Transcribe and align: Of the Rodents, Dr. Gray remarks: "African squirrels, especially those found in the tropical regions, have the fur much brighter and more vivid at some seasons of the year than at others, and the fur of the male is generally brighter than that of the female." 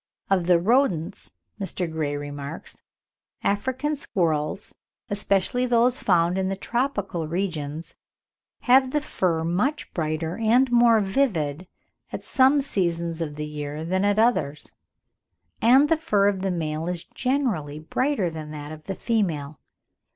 Of 0.31 0.47
the 0.47 0.57
Rodents, 0.59 1.35
Dr. 1.59 1.85
Gray 1.85 2.17
remarks: 2.17 2.81
"African 3.43 3.95
squirrels, 3.95 4.73
especially 5.11 5.67
those 5.67 5.99
found 6.01 6.39
in 6.39 6.49
the 6.49 6.55
tropical 6.55 7.27
regions, 7.27 7.95
have 8.61 8.89
the 8.93 9.01
fur 9.01 9.43
much 9.43 9.93
brighter 9.93 10.37
and 10.39 10.71
more 10.71 11.01
vivid 11.01 11.67
at 12.11 12.23
some 12.23 12.61
seasons 12.61 13.21
of 13.21 13.35
the 13.35 13.45
year 13.45 13.85
than 13.85 14.03
at 14.03 14.17
others, 14.17 14.71
and 15.61 15.87
the 15.87 15.97
fur 15.97 16.27
of 16.27 16.41
the 16.41 16.49
male 16.49 16.87
is 16.87 17.03
generally 17.03 17.77
brighter 17.77 18.31
than 18.31 18.49
that 18.49 18.71
of 18.71 18.85
the 18.85 18.95
female." 18.95 19.59